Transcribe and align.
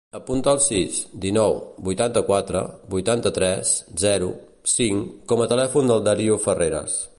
Apunta 0.17 0.51
el 0.57 0.61
sis, 0.67 1.01
dinou, 1.25 1.59
vuitanta-quatre, 1.89 2.63
vuitanta-tres, 2.95 3.75
zero, 4.07 4.33
cinc 4.75 5.15
com 5.33 5.45
a 5.45 5.51
telèfon 5.55 5.93
del 5.93 6.05
Dario 6.09 6.43
Ferreres. 6.49 7.01